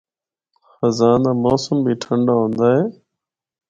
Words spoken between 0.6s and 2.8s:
خزاں دا موسم بھی ٹھنڈا ہوندا اے۔